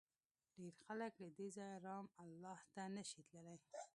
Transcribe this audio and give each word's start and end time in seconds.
ډېر 0.57 0.73
خلک 0.85 1.13
له 1.23 1.29
دې 1.37 1.47
ځایه 1.57 1.77
رام 1.87 2.05
الله 2.23 2.59
ته 2.73 2.83
نه 2.95 3.03
شي 3.09 3.21
تللی. 3.29 3.57